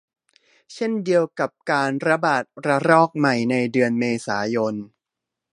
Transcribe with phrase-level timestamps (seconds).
[0.73, 4.73] เช่นเดียวกับการระบาดระลอกใหม่ในเดือนเมษายน